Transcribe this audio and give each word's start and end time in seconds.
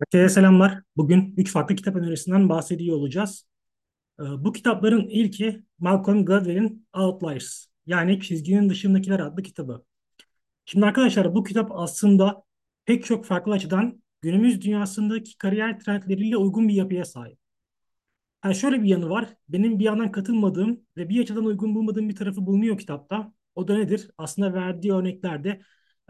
Herkese 0.00 0.34
selamlar. 0.34 0.82
Bugün 0.96 1.34
üç 1.36 1.52
farklı 1.52 1.76
kitap 1.76 1.96
önerisinden 1.96 2.48
bahsediyor 2.48 2.96
olacağız. 2.96 3.46
Ee, 4.20 4.24
Bu 4.24 4.52
kitapların 4.52 5.08
ilki 5.08 5.64
Malcolm 5.78 6.24
Gladwell'in 6.24 6.88
Outliers 6.94 7.66
yani 7.86 8.20
Çizginin 8.20 8.70
Dışındakiler 8.70 9.20
adlı 9.20 9.42
kitabı. 9.42 9.84
Şimdi 10.66 10.86
arkadaşlar 10.86 11.34
bu 11.34 11.44
kitap 11.44 11.72
aslında 11.74 12.44
pek 12.86 13.04
çok 13.04 13.26
farklı 13.26 13.52
açıdan 13.52 14.02
günümüz 14.22 14.62
dünyasındaki 14.62 15.38
kariyer 15.38 15.80
trendleriyle 15.80 16.36
uygun 16.36 16.68
bir 16.68 16.74
yapıya 16.74 17.04
sahip. 17.04 17.38
Ha 18.40 18.54
şöyle 18.54 18.82
bir 18.82 18.88
yanı 18.88 19.10
var. 19.10 19.28
Benim 19.48 19.78
bir 19.78 19.84
yandan 19.84 20.12
katılmadığım 20.12 20.80
ve 20.96 21.08
bir 21.08 21.22
açıdan 21.22 21.44
uygun 21.44 21.74
bulmadığım 21.74 22.08
bir 22.08 22.16
tarafı 22.16 22.46
bulunuyor 22.46 22.78
kitapta. 22.78 23.32
O 23.54 23.68
da 23.68 23.78
nedir? 23.78 24.10
Aslında 24.18 24.54
verdiği 24.54 24.92
örneklerde 24.92 25.60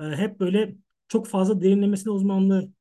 e, 0.00 0.02
hep 0.02 0.40
böyle 0.40 0.74
çok 1.08 1.26
fazla 1.26 1.60
derinlemesine 1.60 2.12
uzmanlığı 2.12 2.72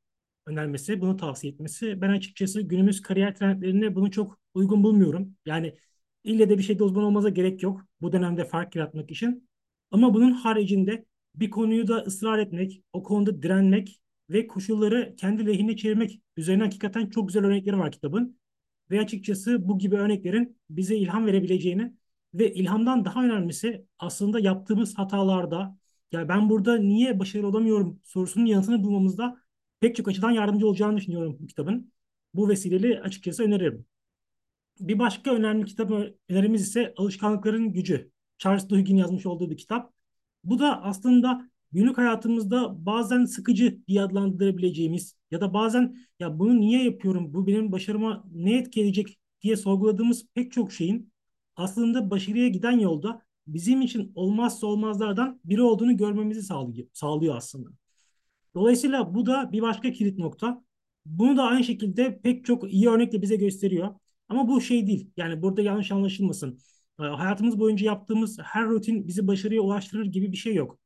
önermesi, 0.49 1.01
bunu 1.01 1.17
tavsiye 1.17 1.53
etmesi. 1.53 2.01
Ben 2.01 2.09
açıkçası 2.09 2.61
günümüz 2.61 3.01
kariyer 3.01 3.35
trendlerine 3.35 3.95
bunu 3.95 4.11
çok 4.11 4.39
uygun 4.53 4.83
bulmuyorum. 4.83 5.35
Yani 5.45 5.75
ille 6.23 6.49
de 6.49 6.57
bir 6.57 6.63
şeyde 6.63 6.83
uzman 6.83 7.03
olmaza 7.03 7.29
gerek 7.29 7.63
yok 7.63 7.81
bu 8.01 8.11
dönemde 8.11 8.45
fark 8.45 8.75
yaratmak 8.75 9.11
için. 9.11 9.49
Ama 9.91 10.13
bunun 10.13 10.31
haricinde 10.31 11.05
bir 11.35 11.49
konuyu 11.49 11.87
da 11.87 11.97
ısrar 11.97 12.39
etmek, 12.39 12.83
o 12.93 13.03
konuda 13.03 13.41
direnmek 13.41 14.01
ve 14.29 14.47
koşulları 14.47 15.15
kendi 15.17 15.45
lehine 15.45 15.75
çevirmek 15.77 16.21
üzerine 16.37 16.63
hakikaten 16.63 17.09
çok 17.09 17.27
güzel 17.27 17.45
örnekleri 17.45 17.77
var 17.79 17.91
kitabın. 17.91 18.39
Ve 18.91 18.99
açıkçası 19.01 19.67
bu 19.67 19.79
gibi 19.79 19.95
örneklerin 19.95 20.57
bize 20.69 20.95
ilham 20.95 21.25
verebileceğini 21.25 21.93
ve 22.33 22.53
ilhamdan 22.53 23.05
daha 23.05 23.23
önemlisi 23.25 23.85
aslında 23.99 24.39
yaptığımız 24.39 24.97
hatalarda 24.97 25.77
ya 26.11 26.29
ben 26.29 26.49
burada 26.49 26.77
niye 26.77 27.19
başarılı 27.19 27.47
olamıyorum 27.47 27.99
sorusunun 28.03 28.45
yanıtını 28.45 28.83
bulmamızda 28.83 29.37
pek 29.79 29.95
çok 29.95 30.07
açıdan 30.07 30.31
yardımcı 30.31 30.67
olacağını 30.67 30.97
düşünüyorum 30.97 31.37
bu 31.39 31.47
kitabın. 31.47 31.91
Bu 32.33 32.49
vesileyle 32.49 33.01
açıkçası 33.01 33.43
öneririm. 33.43 33.85
Bir 34.79 34.99
başka 34.99 35.31
önemli 35.35 35.65
kitap 35.65 35.91
önerimiz 36.29 36.61
ise 36.61 36.93
Alışkanlıkların 36.97 37.73
Gücü. 37.73 38.11
Charles 38.37 38.69
Duhigg'in 38.69 38.97
yazmış 38.97 39.25
olduğu 39.25 39.49
bir 39.51 39.57
kitap. 39.57 39.93
Bu 40.43 40.59
da 40.59 40.83
aslında 40.83 41.49
günlük 41.71 41.97
hayatımızda 41.97 42.85
bazen 42.85 43.25
sıkıcı 43.25 43.79
diye 43.87 44.01
adlandırabileceğimiz 44.01 45.15
ya 45.31 45.41
da 45.41 45.53
bazen 45.53 45.97
ya 46.19 46.39
bunu 46.39 46.59
niye 46.59 46.83
yapıyorum, 46.83 47.33
bu 47.33 47.47
benim 47.47 47.71
başarıma 47.71 48.23
ne 48.31 48.57
etki 48.57 48.81
edecek 48.81 49.19
diye 49.41 49.57
sorguladığımız 49.57 50.25
pek 50.33 50.51
çok 50.51 50.73
şeyin 50.73 51.13
aslında 51.55 52.09
başarıya 52.09 52.47
giden 52.47 52.79
yolda 52.79 53.21
bizim 53.47 53.81
için 53.81 54.11
olmazsa 54.15 54.67
olmazlardan 54.67 55.39
biri 55.45 55.61
olduğunu 55.61 55.97
görmemizi 55.97 56.43
sağlıyor, 56.43 56.87
sağlıyor 56.93 57.35
aslında. 57.35 57.69
Dolayısıyla 58.55 59.13
bu 59.13 59.25
da 59.25 59.51
bir 59.51 59.61
başka 59.61 59.91
kilit 59.91 60.17
nokta. 60.19 60.63
Bunu 61.05 61.37
da 61.37 61.43
aynı 61.43 61.63
şekilde 61.63 62.21
pek 62.21 62.45
çok 62.45 62.73
iyi 62.73 62.89
örnekle 62.89 63.21
bize 63.21 63.35
gösteriyor. 63.35 63.95
Ama 64.29 64.47
bu 64.47 64.61
şey 64.61 64.87
değil. 64.87 65.11
Yani 65.17 65.41
burada 65.41 65.61
yanlış 65.61 65.91
anlaşılmasın. 65.91 66.59
E, 66.99 67.03
Hayatımız 67.03 67.59
boyunca 67.59 67.85
yaptığımız 67.85 68.39
her 68.43 68.65
rutin 68.67 69.07
bizi 69.07 69.27
başarıya 69.27 69.61
ulaştırır 69.61 70.05
gibi 70.05 70.31
bir 70.31 70.37
şey 70.37 70.55
yok. 70.55 70.79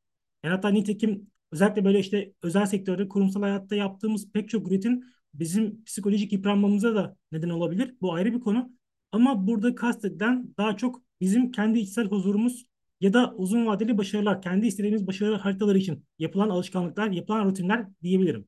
Yani 0.43 0.55
hatta 0.55 0.69
nitekim 0.69 1.27
özellikle 1.51 1.85
böyle 1.85 1.99
işte 1.99 2.33
özel 2.43 2.65
sektörde, 2.65 3.07
kurumsal 3.07 3.41
hayatta 3.41 3.75
yaptığımız 3.75 4.31
pek 4.31 4.49
çok 4.49 4.71
rutin 4.71 5.05
bizim 5.33 5.83
psikolojik 5.83 6.33
yıpranmamıza 6.33 6.95
da 6.95 7.17
neden 7.31 7.49
olabilir. 7.49 7.95
Bu 8.01 8.13
ayrı 8.13 8.33
bir 8.33 8.39
konu. 8.39 8.71
Ama 9.11 9.47
burada 9.47 9.75
kastedilen 9.75 10.53
daha 10.57 10.77
çok 10.77 11.01
bizim 11.21 11.51
kendi 11.51 11.79
içsel 11.79 12.07
huzurumuz 12.07 12.65
ya 13.01 13.13
da 13.13 13.33
uzun 13.35 13.65
vadeli 13.65 13.97
başarılar, 13.97 14.41
kendi 14.41 14.67
istediğimiz 14.67 15.07
başarı 15.07 15.35
haritaları 15.35 15.77
için 15.77 16.05
yapılan 16.19 16.49
alışkanlıklar, 16.49 17.11
yapılan 17.11 17.45
rutinler 17.45 17.87
diyebilirim. 18.03 18.47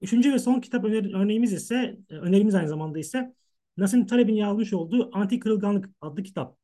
Üçüncü 0.00 0.32
ve 0.32 0.38
son 0.38 0.60
kitap 0.60 0.84
öner 0.84 1.14
örneğimiz 1.14 1.52
ise, 1.52 1.98
e, 2.10 2.14
önerimiz 2.14 2.54
aynı 2.54 2.68
zamanda 2.68 2.98
ise 2.98 3.34
Nassim 3.76 4.06
Taleb'in 4.06 4.34
yazmış 4.34 4.72
olduğu 4.72 5.10
Anti 5.12 5.38
Kırılganlık 5.40 5.90
adlı 6.00 6.22
kitap. 6.22 6.58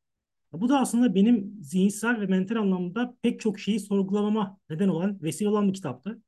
Bu 0.53 0.69
da 0.69 0.79
aslında 0.79 1.15
benim 1.15 1.57
zihinsel 1.61 2.21
ve 2.21 2.25
mental 2.25 2.55
anlamda 2.55 3.17
pek 3.21 3.39
çok 3.39 3.59
şeyi 3.59 3.79
sorgulamama 3.79 4.59
neden 4.69 4.87
olan, 4.87 5.21
vesile 5.23 5.49
olan 5.49 5.67
bir 5.67 5.73
kitaptı. 5.73 6.21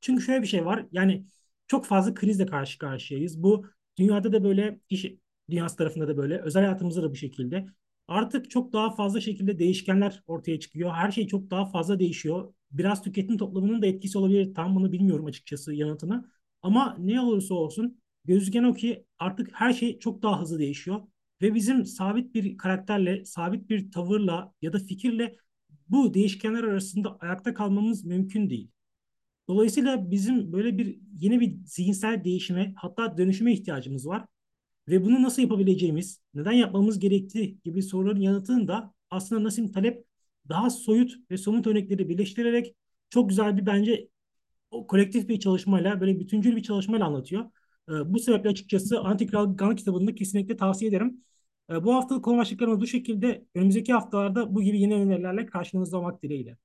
Çünkü 0.00 0.22
şöyle 0.24 0.42
bir 0.42 0.46
şey 0.46 0.66
var. 0.66 0.86
Yani 0.92 1.26
çok 1.66 1.86
fazla 1.86 2.14
krizle 2.14 2.46
karşı 2.46 2.78
karşıyayız. 2.78 3.42
Bu 3.42 3.66
dünyada 3.98 4.32
da 4.32 4.44
böyle, 4.44 4.80
iş 4.90 5.06
dünyası 5.50 5.76
tarafında 5.76 6.08
da 6.08 6.16
böyle, 6.16 6.38
özel 6.42 6.62
hayatımızda 6.62 7.02
da 7.02 7.10
bu 7.10 7.16
şekilde. 7.16 7.66
Artık 8.08 8.50
çok 8.50 8.72
daha 8.72 8.90
fazla 8.90 9.20
şekilde 9.20 9.58
değişkenler 9.58 10.22
ortaya 10.26 10.60
çıkıyor. 10.60 10.90
Her 10.92 11.10
şey 11.10 11.26
çok 11.26 11.50
daha 11.50 11.66
fazla 11.66 11.98
değişiyor. 11.98 12.54
Biraz 12.70 13.02
tüketim 13.02 13.38
toplumunun 13.38 13.82
da 13.82 13.86
etkisi 13.86 14.18
olabilir. 14.18 14.54
Tam 14.54 14.74
bunu 14.76 14.92
bilmiyorum 14.92 15.26
açıkçası 15.26 15.74
yanıtını. 15.74 16.30
Ama 16.62 16.96
ne 16.98 17.20
olursa 17.20 17.54
olsun 17.54 18.00
gözüken 18.24 18.64
o 18.64 18.74
ki 18.74 19.04
artık 19.18 19.50
her 19.52 19.72
şey 19.72 19.98
çok 19.98 20.22
daha 20.22 20.40
hızlı 20.40 20.58
değişiyor. 20.58 21.00
Ve 21.42 21.54
bizim 21.54 21.86
sabit 21.86 22.34
bir 22.34 22.56
karakterle, 22.56 23.24
sabit 23.24 23.70
bir 23.70 23.90
tavırla 23.90 24.54
ya 24.62 24.72
da 24.72 24.78
fikirle 24.78 25.36
bu 25.88 26.14
değişkenler 26.14 26.64
arasında 26.64 27.16
ayakta 27.20 27.54
kalmamız 27.54 28.04
mümkün 28.04 28.50
değil. 28.50 28.70
Dolayısıyla 29.48 30.10
bizim 30.10 30.52
böyle 30.52 30.78
bir 30.78 30.98
yeni 31.20 31.40
bir 31.40 31.56
zihinsel 31.66 32.24
değişime 32.24 32.74
hatta 32.76 33.18
dönüşüme 33.18 33.52
ihtiyacımız 33.52 34.06
var. 34.06 34.24
Ve 34.88 35.04
bunu 35.04 35.22
nasıl 35.22 35.42
yapabileceğimiz, 35.42 36.22
neden 36.34 36.52
yapmamız 36.52 36.98
gerektiği 36.98 37.58
gibi 37.64 37.82
soruların 37.82 38.20
yanıtını 38.20 38.68
da 38.68 38.94
aslında 39.10 39.44
Nassim 39.44 39.72
Talep 39.72 40.04
daha 40.48 40.70
soyut 40.70 41.30
ve 41.30 41.36
somut 41.36 41.66
örnekleri 41.66 42.08
birleştirerek 42.08 42.74
çok 43.10 43.28
güzel 43.28 43.56
bir 43.56 43.66
bence 43.66 44.08
o 44.70 44.86
kolektif 44.86 45.28
bir 45.28 45.40
çalışmayla, 45.40 46.00
böyle 46.00 46.20
bütüncül 46.20 46.56
bir 46.56 46.62
çalışmayla 46.62 47.06
anlatıyor. 47.06 47.44
Ee, 47.88 47.92
bu 48.14 48.18
sebeple 48.18 48.50
açıkçası 48.50 49.00
Antik 49.00 49.30
Kral 49.30 49.76
kitabını 49.76 50.14
kesinlikle 50.14 50.56
tavsiye 50.56 50.88
ederim. 50.88 51.24
Ee, 51.70 51.84
bu 51.84 51.94
haftalık 51.94 52.24
konu 52.24 52.38
başlıklarımız 52.38 52.80
bu 52.80 52.86
şekilde. 52.86 53.44
Önümüzdeki 53.54 53.92
haftalarda 53.92 54.54
bu 54.54 54.62
gibi 54.62 54.80
yeni 54.80 54.94
önerilerle 54.94 55.46
karşınızda 55.46 55.98
olmak 55.98 56.22
dileğiyle. 56.22 56.56